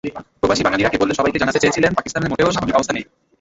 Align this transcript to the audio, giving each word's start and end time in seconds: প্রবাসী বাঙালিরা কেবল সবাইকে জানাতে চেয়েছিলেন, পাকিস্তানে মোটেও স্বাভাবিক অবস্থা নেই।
প্রবাসী 0.39 0.61
বাঙালিরা 0.65 0.91
কেবল 0.93 1.09
সবাইকে 1.19 1.41
জানাতে 1.41 1.59
চেয়েছিলেন, 1.63 1.91
পাকিস্তানে 1.97 2.27
মোটেও 2.31 2.53
স্বাভাবিক 2.55 2.75
অবস্থা 2.77 2.93
নেই। 2.95 3.05